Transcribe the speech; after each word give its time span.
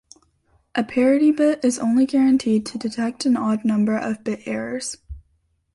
A 0.73 0.83
parity 0.83 1.29
bit 1.29 1.63
is 1.63 1.77
only 1.77 2.07
guaranteed 2.07 2.65
to 2.65 2.79
detect 2.79 3.23
an 3.27 3.37
odd 3.37 3.63
number 3.63 3.95
of 3.95 4.23
bit 4.23 4.47
errors. 4.47 4.97